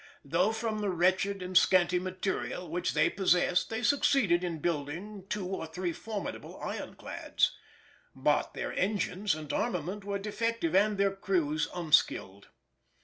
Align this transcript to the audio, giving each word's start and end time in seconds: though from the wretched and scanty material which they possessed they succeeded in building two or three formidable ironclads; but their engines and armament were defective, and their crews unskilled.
though 0.25 0.51
from 0.51 0.79
the 0.79 0.89
wretched 0.89 1.43
and 1.43 1.55
scanty 1.55 1.99
material 1.99 2.67
which 2.67 2.95
they 2.95 3.07
possessed 3.07 3.69
they 3.69 3.83
succeeded 3.83 4.43
in 4.43 4.57
building 4.57 5.27
two 5.29 5.45
or 5.45 5.67
three 5.67 5.93
formidable 5.93 6.59
ironclads; 6.59 7.55
but 8.15 8.55
their 8.55 8.73
engines 8.73 9.35
and 9.35 9.53
armament 9.53 10.03
were 10.03 10.17
defective, 10.17 10.73
and 10.73 10.97
their 10.97 11.15
crews 11.15 11.67
unskilled. 11.75 12.47